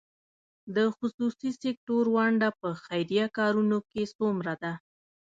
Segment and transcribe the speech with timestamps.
[0.75, 4.73] د خصوصي سکتور ونډه په خیریه کارونو کې څومره ده؟